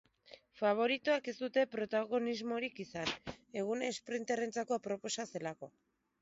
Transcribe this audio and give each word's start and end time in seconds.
Faboritoek 0.59 1.27
ez 1.31 1.35
dute 1.41 1.65
protagonismorik 1.75 2.81
izan, 2.85 3.13
eguna 3.63 3.91
esprinterrentzako 3.95 4.79
aproposa 4.79 5.29
zelako. 5.35 5.71